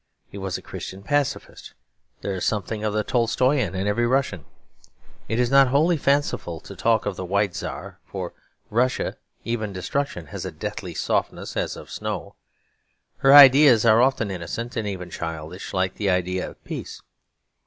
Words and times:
He 0.31 0.37
was 0.39 0.57
a 0.57 0.63
Christian 0.63 1.03
Pacifist; 1.03 1.75
there 2.21 2.33
is 2.33 2.43
something 2.43 2.83
of 2.83 2.91
the 2.91 3.03
Tolstoyan 3.03 3.75
in 3.75 3.85
every 3.85 4.07
Russian. 4.07 4.45
It 5.29 5.39
is 5.39 5.51
not 5.51 5.67
wholly 5.67 5.95
fanciful 5.95 6.59
to 6.61 6.75
talk 6.75 7.05
of 7.05 7.17
the 7.17 7.23
White 7.23 7.55
Czar: 7.55 7.99
for 8.03 8.33
Russia 8.71 9.17
even 9.43 9.71
destruction 9.71 10.25
has 10.33 10.43
a 10.43 10.51
deathly 10.51 10.95
softness 10.95 11.55
as 11.55 11.75
of 11.77 11.91
snow. 11.91 12.33
Her 13.19 13.35
ideas 13.35 13.85
are 13.85 14.01
often 14.01 14.31
innocent 14.31 14.75
and 14.75 14.87
even 14.87 15.11
childish; 15.11 15.71
like 15.71 15.93
the 15.93 16.09
idea 16.09 16.49
of 16.49 16.63
Peace. 16.63 17.03